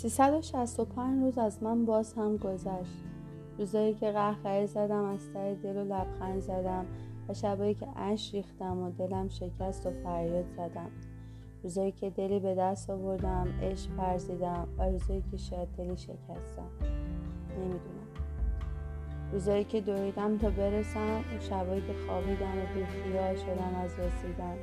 [0.00, 3.04] 365 روز از من باز هم گذشت.
[3.58, 6.86] روزایی که قهقه زدم از سر دل و لبخند زدم
[7.28, 10.90] و شبایی که اش ریختم و دلم شکست و فریاد زدم.
[11.62, 16.70] روزایی که دلی به دست آوردم عشق فرزیدم و روزایی که شاید دلی شکستم.
[17.58, 17.80] نمی‌دونم.
[19.32, 24.56] روزایی که دویدم تا برسم و شبایی که خوابیدم و بیخیال شدم از رسیدن.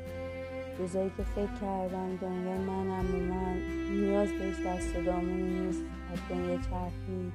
[0.79, 3.57] روزایی که فکر کردم دنیا منم و من
[3.91, 5.83] نیاز بهش دست و نیست.
[6.13, 7.31] از دنیا چرخی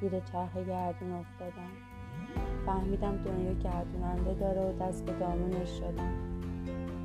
[0.00, 1.72] گیر چرخ گردون افتادم.
[2.66, 6.12] فهمیدم دنیا گردوننده داره و دست به دامونش شدم.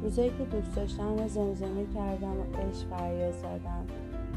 [0.01, 3.85] روزایی که دوست داشتم و زمزمه کردم و عشق فریاد زدم.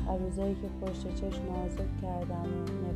[0.08, 2.44] و روزایی که پشت چشم آزاد کردم
[2.84, 2.89] و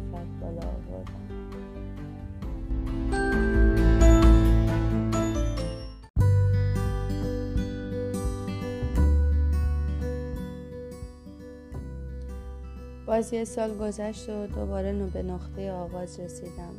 [13.07, 16.75] باز یه سال گذشت و دوباره به نقطه آغاز رسیدم.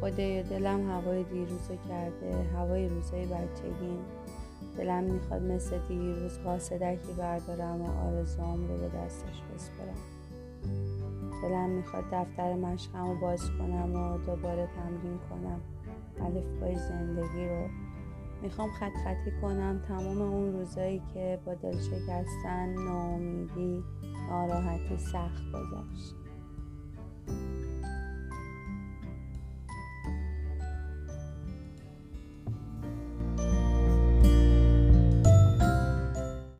[0.00, 3.98] خدای دلم هوای دیروزو کرده هوای روزای بچگیم
[4.78, 10.00] دلم می‌خواد مثل دیروز قاصدکی بردارم و آرزوام رو به دستش بسپرم.
[11.42, 15.60] دلم می‌خواد دفتر مشقم رو باز کنم و دوباره تمرین کنم.
[16.20, 17.68] الفبای زندگی رو.
[18.42, 23.69] می‌خوام خط خطی کنم تمام اون روزایی که با دل شکستن ناامیدی
[24.30, 26.29] ناراحتی سخت گذشت.